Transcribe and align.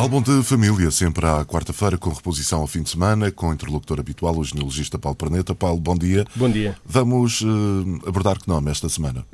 Álbum 0.00 0.22
de 0.22 0.42
família, 0.42 0.90
sempre 0.90 1.26
à 1.26 1.44
quarta-feira, 1.44 1.98
com 1.98 2.08
reposição 2.08 2.62
ao 2.62 2.66
fim 2.66 2.82
de 2.82 2.88
semana, 2.88 3.30
com 3.30 3.50
o 3.50 3.52
interlocutor 3.52 4.00
habitual, 4.00 4.34
o 4.34 4.42
genealogista 4.42 4.98
Paulo 4.98 5.14
Perneta. 5.14 5.54
Paulo, 5.54 5.78
bom 5.78 5.94
dia. 5.94 6.24
Bom 6.34 6.48
dia. 6.48 6.74
Vamos 6.86 7.42
uh, 7.42 8.08
abordar 8.08 8.38
que 8.38 8.48
nome 8.48 8.70
esta 8.70 8.88
semana? 8.88 9.26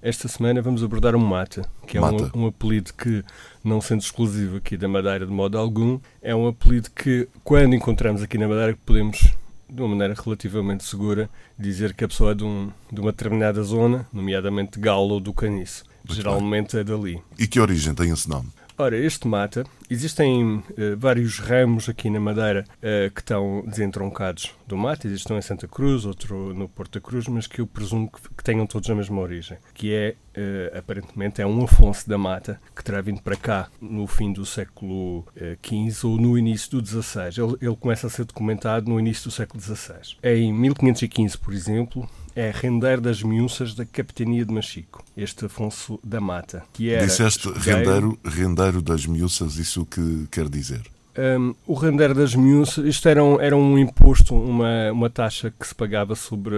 Esta 0.00 0.26
semana 0.26 0.62
vamos 0.62 0.82
abordar 0.82 1.14
um 1.14 1.18
mata, 1.18 1.68
que 1.86 1.98
é 1.98 2.00
Mata. 2.00 2.32
Um, 2.34 2.44
um 2.44 2.46
apelido 2.46 2.94
que, 2.94 3.22
não 3.62 3.82
sendo 3.82 4.00
exclusivo 4.00 4.56
aqui 4.56 4.78
da 4.78 4.88
Madeira 4.88 5.26
de 5.26 5.30
modo 5.30 5.58
algum, 5.58 6.00
é 6.22 6.34
um 6.34 6.48
apelido 6.48 6.88
que, 6.96 7.28
quando 7.44 7.74
encontramos 7.74 8.22
aqui 8.22 8.38
na 8.38 8.48
Madeira, 8.48 8.78
podemos, 8.86 9.30
de 9.68 9.82
uma 9.82 9.88
maneira 9.88 10.14
relativamente 10.14 10.84
segura, 10.84 11.28
dizer 11.58 11.92
que 11.92 12.02
a 12.02 12.08
pessoa 12.08 12.30
é 12.30 12.34
de, 12.34 12.44
um, 12.44 12.70
de 12.90 12.98
uma 12.98 13.12
determinada 13.12 13.62
zona, 13.62 14.08
nomeadamente 14.10 14.80
Gaula 14.80 15.12
ou 15.12 15.20
do 15.20 15.34
Caniço. 15.34 15.84
Muito 16.02 16.16
Geralmente 16.16 16.78
é 16.78 16.82
dali. 16.82 17.20
E 17.38 17.46
que 17.46 17.60
origem 17.60 17.94
tem 17.94 18.10
esse 18.10 18.26
nome? 18.26 18.48
Ora, 18.76 18.96
este 18.96 19.28
mata, 19.28 19.64
existem 19.88 20.60
eh, 20.76 20.96
vários 20.96 21.38
ramos 21.38 21.88
aqui 21.88 22.10
na 22.10 22.18
Madeira 22.18 22.64
eh, 22.82 23.08
que 23.14 23.20
estão 23.20 23.62
desentroncados 23.64 24.52
do 24.66 24.76
mata. 24.76 25.06
Existe 25.06 25.32
um 25.32 25.38
em 25.38 25.42
Santa 25.42 25.68
Cruz, 25.68 26.04
outro 26.04 26.52
no 26.52 26.68
Porto 26.68 27.00
Cruz, 27.00 27.28
mas 27.28 27.46
que 27.46 27.60
eu 27.60 27.68
presumo 27.68 28.10
que, 28.10 28.20
que 28.36 28.42
tenham 28.42 28.66
todos 28.66 28.90
a 28.90 28.94
mesma 28.96 29.20
origem. 29.20 29.58
Que 29.72 29.94
é, 29.94 30.16
eh, 30.34 30.72
aparentemente, 30.76 31.40
é 31.40 31.46
um 31.46 31.62
Afonso 31.62 32.08
da 32.08 32.18
Mata 32.18 32.60
que 32.74 32.82
terá 32.82 33.00
vindo 33.00 33.22
para 33.22 33.36
cá 33.36 33.68
no 33.80 34.08
fim 34.08 34.32
do 34.32 34.44
século 34.44 35.24
XV 35.64 36.08
ou 36.08 36.16
no 36.16 36.36
início 36.36 36.68
do 36.72 36.84
XVI. 36.84 37.28
Ele, 37.40 37.56
ele 37.60 37.76
começa 37.76 38.08
a 38.08 38.10
ser 38.10 38.24
documentado 38.24 38.90
no 38.90 38.98
início 38.98 39.30
do 39.30 39.30
século 39.30 39.62
XVI. 39.62 40.16
Em 40.20 40.52
1515, 40.52 41.38
por 41.38 41.54
exemplo, 41.54 42.08
é 42.34 42.50
rendeiro 42.50 43.00
das 43.00 43.22
miúças 43.22 43.74
da 43.74 43.84
capitania 43.84 44.44
de 44.44 44.52
Machico, 44.52 45.04
este 45.16 45.46
Afonso 45.46 45.98
da 46.02 46.20
Mata, 46.20 46.64
que 46.72 46.90
era 46.90 47.06
Disseste 47.06 47.48
rendeiro, 47.50 48.18
rendeiro 48.24 48.82
das 48.82 49.06
miúças, 49.06 49.56
isso 49.56 49.82
o 49.82 49.86
que 49.86 50.26
quer 50.30 50.48
dizer? 50.48 50.82
Um, 51.16 51.54
o 51.66 51.74
rendeiro 51.74 52.12
das 52.14 52.34
miúças, 52.34 52.84
isto 52.84 53.08
era 53.08 53.22
um, 53.22 53.40
era 53.40 53.56
um 53.56 53.78
imposto, 53.78 54.34
uma, 54.34 54.90
uma 54.90 55.08
taxa 55.08 55.52
que 55.58 55.66
se 55.66 55.74
pagava 55.74 56.14
sobre. 56.16 56.56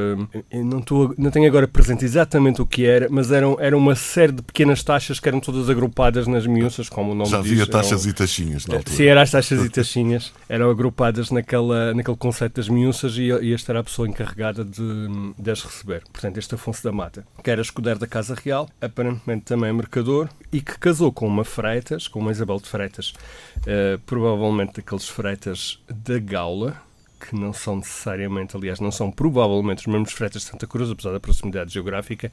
não, 0.52 0.82
não 1.18 1.30
tenho 1.30 1.46
agora 1.46 1.68
presente 1.68 2.04
exatamente 2.06 2.62
o 2.62 2.66
que 2.66 2.86
era, 2.86 3.06
mas 3.10 3.30
eram, 3.30 3.56
era 3.60 3.76
uma 3.76 3.94
série 3.94 4.32
de 4.32 4.40
pequenas 4.42 4.82
taxas 4.82 5.20
que 5.20 5.28
eram 5.28 5.40
todas 5.40 5.68
agrupadas 5.68 6.26
nas 6.26 6.46
miúças, 6.46 6.88
como 6.88 7.12
o 7.12 7.14
nome 7.14 7.28
Já 7.30 7.40
diz. 7.42 7.50
havia 7.52 7.62
eram- 7.64 7.70
taxas 7.72 8.06
e 8.06 8.12
taxinhas 8.14 8.66
na 8.66 8.76
altura. 8.76 8.96
Sim, 8.96 9.04
eram 9.04 9.20
as 9.20 9.30
taxas 9.30 9.62
e 9.64 9.68
taxinhas, 9.68 10.32
eram 10.48 10.70
agrupadas 10.70 11.30
naquela, 11.30 11.92
naquele 11.92 12.16
conceito 12.16 12.54
das 12.56 12.68
miúças 12.70 13.18
e, 13.18 13.24
e 13.24 13.52
esta 13.52 13.72
era 13.72 13.80
a 13.80 13.84
pessoa 13.84 14.08
encarregada 14.08 14.64
de, 14.64 15.32
de 15.38 15.50
as 15.50 15.62
receber. 15.62 16.02
Portanto, 16.10 16.38
este 16.38 16.54
Afonso 16.54 16.82
da 16.82 16.92
Mata, 16.92 17.26
que 17.44 17.50
era 17.50 17.60
escudeiro 17.60 17.98
da 17.98 18.06
Casa 18.06 18.34
Real, 18.42 18.68
aparentemente 18.80 19.44
também 19.44 19.70
mercador, 19.72 20.28
e 20.50 20.62
que 20.62 20.78
casou 20.78 21.12
com 21.12 21.26
uma 21.26 21.44
Freitas, 21.44 22.08
com 22.08 22.20
uma 22.20 22.30
Isabel 22.32 22.56
de 22.58 22.68
Freitas, 22.70 23.12
eh, 23.66 23.98
provavelmente 24.06 24.45
daqueles 24.74 25.08
Freitas 25.08 25.78
da 25.88 26.18
Gaula, 26.18 26.80
que 27.18 27.34
não 27.34 27.52
são 27.52 27.76
necessariamente, 27.76 28.56
aliás, 28.56 28.80
não 28.80 28.90
são 28.90 29.10
provavelmente 29.10 29.80
os 29.80 29.86
mesmos 29.86 30.12
Freitas 30.12 30.42
de 30.42 30.48
Santa 30.48 30.66
Cruz, 30.66 30.90
apesar 30.90 31.12
da 31.12 31.20
proximidade 31.20 31.72
geográfica, 31.72 32.30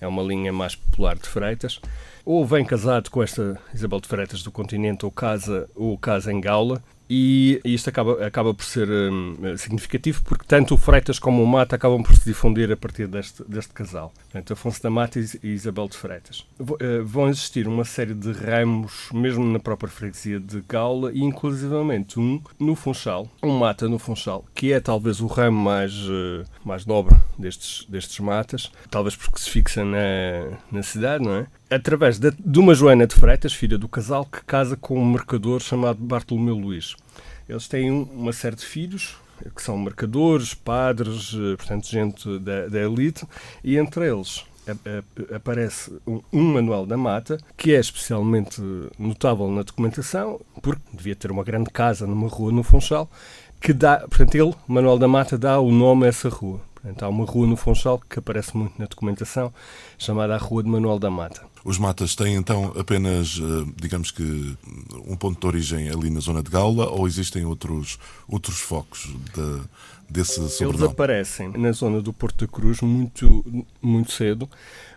é 0.00 0.06
uma 0.06 0.22
linha 0.22 0.52
mais 0.52 0.74
popular 0.74 1.16
de 1.16 1.28
Freitas. 1.28 1.80
Ou 2.24 2.46
vem 2.46 2.64
casado 2.64 3.10
com 3.10 3.22
esta 3.22 3.58
Isabel 3.72 4.00
de 4.00 4.08
Freitas 4.08 4.42
do 4.42 4.50
continente, 4.50 5.04
ou 5.04 5.10
casa, 5.10 5.68
ou 5.74 5.96
casa 5.96 6.32
em 6.32 6.40
Gaula, 6.40 6.82
e 7.10 7.60
isto 7.64 7.88
acaba, 7.88 8.24
acaba 8.26 8.52
por 8.52 8.64
ser 8.64 8.88
hum, 8.88 9.36
significativo 9.56 10.22
porque 10.24 10.44
tanto 10.46 10.74
o 10.74 10.76
Freitas 10.76 11.18
como 11.18 11.42
o 11.42 11.46
Mata 11.46 11.76
acabam 11.76 12.02
por 12.02 12.14
se 12.16 12.24
difundir 12.24 12.70
a 12.72 12.76
partir 12.76 13.06
deste, 13.06 13.42
deste 13.48 13.72
casal. 13.72 14.12
Portanto, 14.24 14.52
Afonso 14.52 14.82
da 14.82 14.90
Mata 14.90 15.18
e 15.18 15.22
Is- 15.22 15.38
Isabel 15.42 15.88
de 15.88 15.96
Freitas. 15.96 16.44
Eh, 16.80 17.00
vão 17.04 17.28
existir 17.28 17.66
uma 17.66 17.84
série 17.84 18.14
de 18.14 18.30
ramos, 18.32 19.08
mesmo 19.12 19.44
na 19.44 19.58
própria 19.58 19.88
freguesia 19.90 20.38
de 20.38 20.62
Gaula, 20.68 21.10
e 21.12 21.20
inclusivamente 21.22 22.18
um 22.20 22.40
no 22.58 22.74
Funchal, 22.74 23.28
um 23.42 23.58
Mata 23.58 23.88
no 23.88 23.98
Funchal, 23.98 24.44
que 24.54 24.72
é 24.72 24.80
talvez 24.80 25.20
o 25.20 25.26
ramo 25.26 25.58
mais, 25.58 25.92
eh, 25.94 26.44
mais 26.64 26.84
nobre 26.86 27.16
destes, 27.38 27.86
destes 27.88 28.18
matas, 28.20 28.70
talvez 28.90 29.16
porque 29.16 29.38
se 29.38 29.48
fixa 29.50 29.84
na, 29.84 30.58
na 30.70 30.82
cidade, 30.82 31.24
não 31.24 31.34
é? 31.36 31.46
Através 31.70 32.18
de, 32.18 32.30
de 32.30 32.58
uma 32.58 32.74
Joana 32.74 33.06
de 33.06 33.14
Freitas, 33.14 33.52
filha 33.52 33.76
do 33.76 33.88
casal, 33.88 34.24
que 34.24 34.42
casa 34.44 34.76
com 34.76 34.98
um 34.98 35.04
mercador 35.04 35.60
chamado 35.60 35.98
Bartolomeu 36.00 36.56
Luís. 36.56 36.96
Eles 37.48 37.68
têm 37.68 37.90
um- 37.92 38.04
uma 38.04 38.32
série 38.32 38.56
de 38.56 38.64
filhos, 38.64 39.16
que 39.54 39.62
são 39.62 39.76
mercadores, 39.78 40.54
padres, 40.54 41.32
eh, 41.34 41.56
portanto, 41.56 41.86
gente 41.88 42.38
da, 42.38 42.68
da 42.68 42.80
elite, 42.80 43.26
e 43.62 43.76
entre 43.76 44.06
eles 44.10 44.44
aparece 45.34 45.98
um, 46.06 46.20
um 46.30 46.42
Manuel 46.52 46.84
da 46.84 46.96
Mata, 46.96 47.38
que 47.56 47.74
é 47.74 47.80
especialmente 47.80 48.60
notável 48.98 49.50
na 49.50 49.62
documentação, 49.62 50.40
porque 50.60 50.82
devia 50.92 51.16
ter 51.16 51.30
uma 51.30 51.42
grande 51.42 51.70
casa 51.70 52.06
numa 52.06 52.28
rua 52.28 52.52
no 52.52 52.62
Funchal, 52.62 53.10
que 53.60 53.72
dá, 53.72 53.98
portanto, 54.00 54.34
ele, 54.34 54.54
Manuel 54.66 54.98
da 54.98 55.08
Mata, 55.08 55.38
dá 55.38 55.58
o 55.58 55.70
nome 55.72 56.04
a 56.04 56.08
essa 56.08 56.28
rua. 56.28 56.60
Portanto, 56.80 57.02
há 57.02 57.08
uma 57.08 57.24
rua 57.24 57.46
no 57.46 57.56
Funchal 57.56 58.00
que 58.08 58.20
aparece 58.20 58.56
muito 58.56 58.78
na 58.78 58.86
documentação, 58.86 59.52
chamada 59.98 60.34
a 60.34 60.38
Rua 60.38 60.62
de 60.62 60.68
Manuel 60.68 60.98
da 61.00 61.10
Mata. 61.10 61.44
Os 61.64 61.76
matas 61.76 62.14
têm 62.14 62.36
então 62.36 62.72
apenas, 62.78 63.40
eh, 63.40 63.72
digamos 63.76 64.12
que, 64.12 64.56
um 65.06 65.16
ponto 65.16 65.40
de 65.40 65.46
origem 65.46 65.90
ali 65.90 66.08
na 66.08 66.20
zona 66.20 66.40
de 66.40 66.50
Gaula 66.50 66.88
ou 66.88 67.06
existem 67.06 67.44
outros, 67.44 67.98
outros 68.28 68.60
focos 68.60 69.08
de, 69.34 69.60
desse 70.08 70.38
Eles 70.38 70.52
sobrenome? 70.52 70.92
aparecem 70.92 71.48
na 71.48 71.72
zona 71.72 72.00
do 72.00 72.12
Porto 72.12 72.46
da 72.46 72.52
Cruz 72.52 72.80
muito, 72.80 73.44
muito 73.82 74.12
cedo, 74.12 74.48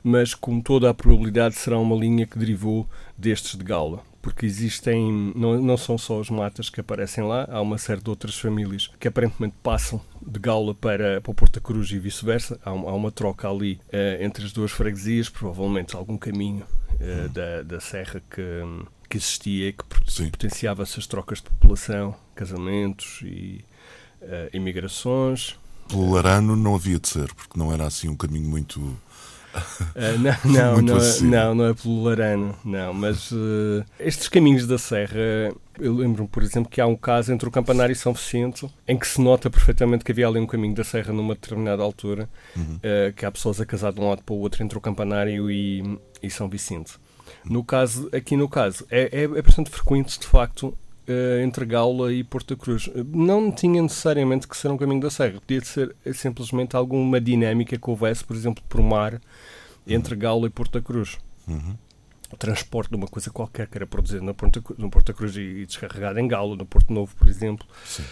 mas 0.03 0.36
com 0.36 0.62
toda 0.62 0.88
a 0.88 0.94
probabilidade 0.94 1.56
será 1.56 1.80
uma 1.80 1.96
linha 1.96 2.28
que 2.28 2.38
derivou 2.38 2.88
destes 3.18 3.58
de 3.58 3.63
Gaula. 3.63 4.03
Porque 4.21 4.45
existem, 4.45 5.33
não, 5.35 5.59
não 5.61 5.77
são 5.77 5.97
só 5.97 6.19
os 6.19 6.29
matas 6.29 6.69
que 6.69 6.79
aparecem 6.79 7.23
lá, 7.23 7.47
há 7.49 7.59
uma 7.59 7.77
série 7.77 8.01
de 8.01 8.09
outras 8.09 8.37
famílias 8.37 8.89
que 8.99 9.07
aparentemente 9.07 9.55
passam 9.63 9.99
de 10.21 10.39
Gaula 10.39 10.75
para, 10.75 11.19
para 11.21 11.31
o 11.31 11.33
Porto 11.33 11.55
da 11.55 11.61
Cruz 11.61 11.89
e 11.91 11.97
vice-versa. 11.97 12.59
Há, 12.63 12.69
há 12.69 12.93
uma 12.93 13.11
troca 13.11 13.49
ali 13.49 13.79
eh, 13.91 14.19
entre 14.21 14.45
as 14.45 14.51
duas 14.51 14.71
freguesias, 14.71 15.27
provavelmente 15.27 15.95
algum 15.95 16.17
caminho 16.17 16.65
eh, 16.99 17.27
da, 17.29 17.63
da 17.63 17.79
serra 17.79 18.21
que, 18.29 18.41
que 19.09 19.17
existia 19.17 19.69
e 19.69 19.73
que 19.73 19.83
Sim. 20.07 20.29
potenciava 20.29 20.83
essas 20.83 21.07
trocas 21.07 21.39
de 21.39 21.45
população, 21.45 22.15
casamentos 22.35 23.21
e 23.23 23.65
eh, 24.21 24.49
imigrações. 24.53 25.57
Pelo 25.88 26.13
Larano 26.13 26.55
não 26.55 26.75
havia 26.75 26.99
de 26.99 27.07
ser, 27.07 27.33
porque 27.33 27.57
não 27.57 27.73
era 27.73 27.85
assim 27.85 28.07
um 28.07 28.15
caminho 28.15 28.47
muito. 28.47 28.95
Ah, 29.53 30.38
não, 30.45 30.81
não, 30.81 30.97
é- 30.97 31.19
não, 31.22 31.56
não 31.56 31.66
é 31.69 31.73
pelo 31.73 32.03
Larano, 32.03 32.56
não, 32.63 32.94
mas 32.94 33.31
eh, 33.34 33.84
estes 34.00 34.28
caminhos 34.29 34.66
da 34.66 34.78
Serra, 34.78 35.53
eu 35.79 35.94
lembro-me, 35.95 36.29
por 36.29 36.41
exemplo, 36.44 36.69
que 36.69 36.79
há 36.79 36.88
um 36.88 36.95
caso 36.95 37.34
entre 37.34 37.47
o 37.47 37.51
Campanário 37.51 37.91
e 37.91 37.95
São 37.95 38.13
Vicente 38.13 38.67
em 38.88 38.97
que 38.97 39.07
se 39.07 39.19
nota 39.22 39.50
perfeitamente 39.50 40.03
que 40.06 40.12
havia 40.12 40.28
ali 40.28 40.39
um 40.39 40.47
caminho 40.47 40.73
da 40.75 40.84
Serra 40.84 41.12
numa 41.13 41.34
determinada 41.34 41.84
altura, 41.84 42.29
Uhum. 42.56 42.79
eh, 42.81 43.13
que 43.16 43.25
há 43.25 43.31
pessoas 43.31 43.59
a 43.59 43.66
casar 43.66 43.91
de 43.91 44.00
um 44.00 44.07
lado 44.09 44.23
para 44.23 44.34
o 44.34 44.39
outro 44.39 44.63
entre 44.63 44.78
o 44.78 44.81
Campanário 44.81 45.50
e, 45.51 46.00
e 46.23 46.29
São 46.29 46.47
Vicente. 46.47 46.94
No 47.44 47.63
caso, 47.63 48.09
aqui 48.13 48.35
no 48.38 48.47
caso, 48.47 48.85
é, 48.89 49.09
é, 49.12 49.23
é 49.23 49.41
bastante 49.41 49.69
frequente, 49.69 50.19
de 50.19 50.28
facto, 50.28 50.78
eh, 50.91 50.91
entre 51.44 51.66
Gaula 51.66 52.13
e 52.13 52.23
Porto 52.23 52.55
da 52.55 52.61
Cruz. 52.61 52.89
Não 53.13 53.51
tinha 53.51 53.81
necessariamente 53.81 54.47
que 54.47 54.55
ser 54.55 54.69
um 54.69 54.77
caminho 54.77 55.01
da 55.01 55.09
Serra, 55.09 55.39
podia 55.39 55.63
ser 55.63 55.95
eh, 56.06 56.13
simplesmente 56.13 56.75
alguma 56.75 57.19
dinâmica 57.19 57.77
que 57.77 57.89
houvesse, 57.89 58.24
por 58.24 58.36
exemplo, 58.36 58.63
por 58.68 58.81
mar, 58.81 59.21
entre 59.86 60.15
Gaula 60.15 60.47
e 60.47 60.50
Porto 60.50 60.74
da 60.74 60.81
Cruz. 60.81 61.18
Uhum. 61.47 61.75
O 62.31 62.38
transporte 62.38 62.91
de 62.91 62.95
uma 62.95 63.07
coisa 63.07 63.30
qualquer 63.30 63.68
que 63.68 63.77
era 63.77 63.86
produzida 63.86 64.21
no 64.21 64.33
da 64.33 65.13
Cruz 65.13 65.36
e, 65.36 65.41
e 65.41 65.65
descarregada 65.65 66.21
em 66.21 66.27
Gaula, 66.27 66.56
no 66.56 66.65
Porto 66.65 66.94
Novo, 66.94 67.13
por 67.15 67.27
exemplo. 67.27 67.68
Sim. 67.86 68.03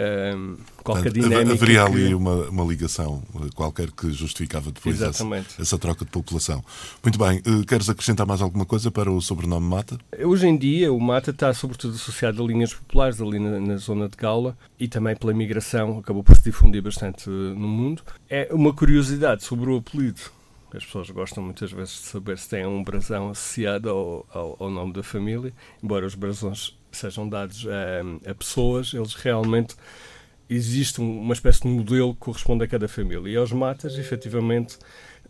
Ahm, 0.00 0.56
qualquer 0.84 1.12
Portanto, 1.12 1.14
dinâmica. 1.28 1.52
haveria 1.54 1.84
que- 1.84 1.90
ali 1.92 2.14
uma, 2.14 2.48
uma 2.48 2.64
ligação 2.64 3.20
eh, 3.34 3.48
qualquer 3.54 3.90
que 3.90 4.12
justificava 4.12 4.70
depois 4.70 5.02
essa, 5.02 5.24
essa 5.58 5.76
troca 5.78 6.04
de 6.04 6.10
população. 6.10 6.62
Muito 7.02 7.18
bem, 7.18 7.38
eh, 7.44 7.64
queres 7.66 7.88
acrescentar 7.88 8.24
mais 8.26 8.40
alguma 8.40 8.64
coisa 8.64 8.90
para 8.92 9.10
o 9.10 9.20
sobrenome 9.20 9.66
Mata? 9.66 9.98
Hoje 10.24 10.46
em 10.46 10.56
dia, 10.56 10.92
o 10.92 11.00
mata 11.00 11.30
está 11.32 11.52
sobretudo 11.52 11.94
associado 11.96 12.42
a 12.42 12.46
linhas 12.46 12.72
populares 12.72 13.20
ali 13.20 13.40
na, 13.40 13.58
na 13.58 13.76
zona 13.76 14.08
de 14.08 14.16
Gaula 14.16 14.56
e 14.78 14.86
também 14.86 15.16
pela 15.16 15.34
migração, 15.34 15.98
acabou 15.98 16.22
por 16.22 16.36
se 16.36 16.44
difundir 16.44 16.80
bastante 16.80 17.28
eh, 17.28 17.32
no 17.32 17.66
mundo. 17.68 18.02
É 18.30 18.48
uma 18.52 18.72
curiosidade 18.72 19.42
sobre 19.42 19.68
o 19.70 19.78
apelido. 19.78 20.20
As 20.72 20.84
pessoas 20.84 21.08
gostam 21.10 21.42
muitas 21.42 21.72
vezes 21.72 21.94
de 21.94 22.00
saber 22.08 22.38
se 22.38 22.48
tem 22.50 22.66
um 22.66 22.84
brasão 22.84 23.30
associado 23.30 23.88
ao, 23.88 24.26
ao, 24.32 24.56
ao 24.60 24.70
nome 24.70 24.92
da 24.92 25.02
família, 25.02 25.52
embora 25.82 26.06
os 26.06 26.14
brasões 26.14 26.76
sejam 26.92 27.28
dados 27.28 27.66
a, 27.66 28.30
a 28.30 28.34
pessoas, 28.34 28.92
eles 28.94 29.14
realmente 29.14 29.74
existe 30.48 31.00
uma 31.00 31.34
espécie 31.34 31.62
de 31.62 31.68
modelo 31.68 32.14
que 32.14 32.20
corresponde 32.20 32.64
a 32.64 32.68
cada 32.68 32.88
família. 32.88 33.30
E 33.30 33.36
aos 33.36 33.52
matas, 33.52 33.98
efetivamente, 33.98 34.78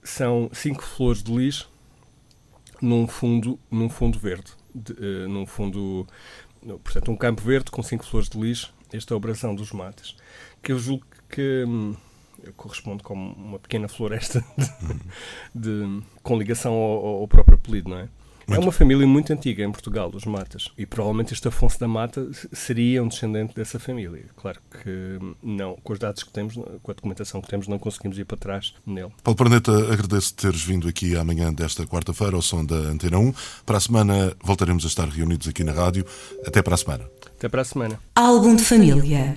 são 0.03 0.49
cinco 0.53 0.83
flores 0.83 1.23
de 1.23 1.33
lis 1.33 1.69
num 2.81 3.07
fundo, 3.07 3.59
num 3.71 3.89
fundo 3.89 4.19
verde. 4.19 4.53
De, 4.75 4.93
uh, 4.93 5.29
num 5.29 5.47
fundo, 5.47 6.07
portanto, 6.85 7.11
um 7.11 7.17
campo 7.17 7.43
verde 7.43 7.71
com 7.71 7.83
cinco 7.83 8.05
flores 8.05 8.29
de 8.29 8.39
lis. 8.39 8.73
Esta 8.93 9.15
é 9.15 9.17
a 9.17 9.21
brasão 9.21 9.55
dos 9.55 9.73
matas. 9.73 10.17
Que 10.63 10.73
eu 10.73 10.79
julgo 10.79 11.05
que 11.29 11.65
hum, 11.67 11.95
corresponde 12.57 13.03
com 13.03 13.15
uma 13.15 13.59
pequena 13.59 13.89
floresta 13.89 14.45
de, 15.55 15.85
de, 15.85 16.03
com 16.23 16.39
ligação 16.39 16.73
ao, 16.73 17.21
ao 17.21 17.29
próprio 17.29 17.57
apelido, 17.57 17.91
não 17.91 17.99
é? 17.99 18.09
Muito. 18.49 18.63
É 18.63 18.65
uma 18.65 18.73
família 18.73 19.07
muito 19.07 19.31
antiga 19.31 19.63
em 19.63 19.71
Portugal, 19.71 20.11
os 20.15 20.25
Matas. 20.25 20.71
E 20.79 20.87
provavelmente 20.87 21.35
este 21.35 21.47
Afonso 21.47 21.79
da 21.79 21.87
Mata 21.87 22.27
seria 22.51 23.03
um 23.03 23.09
descendente 23.09 23.55
dessa 23.55 23.79
família. 23.79 24.25
Claro 24.35 24.59
que 24.83 25.19
não, 25.43 25.77
com 25.85 25.93
os 25.93 25.99
dados 25.99 26.23
que 26.23 26.31
temos, 26.31 26.55
com 26.55 26.91
a 26.91 26.95
documentação 26.95 27.43
que 27.43 27.49
temos, 27.49 27.69
não 27.69 27.79
conseguimos 27.79 28.19
ir 28.19 28.25
para 28.25 28.39
trás 28.39 28.75
nele. 28.87 29.13
Paulo 29.23 29.37
Perneta, 29.37 29.71
agradeço 29.93 30.35
teres 30.35 30.63
vindo 30.63 30.89
aqui 30.89 31.15
amanhã 31.15 31.53
desta 31.53 31.87
quarta-feira 31.87 32.37
ao 32.37 32.43
som 32.43 32.65
da 32.65 32.75
Antena 32.75 33.19
1. 33.19 33.35
Para 33.67 33.77
a 33.77 33.81
semana 33.81 34.33
voltaremos 34.43 34.85
a 34.85 34.89
estar 34.89 35.07
reunidos 35.09 35.47
aqui 35.47 35.63
na 35.63 35.73
rádio. 35.73 36.07
Até 36.47 36.63
para 36.63 36.75
a 36.75 36.79
semana. 36.79 37.05
Até 37.37 37.51
para 37.51 37.61
a 37.61 37.65
semana. 37.65 38.01
Álbum 38.15 38.57
de 38.57 38.65
família. 38.65 39.37